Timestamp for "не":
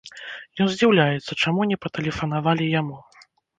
1.73-1.79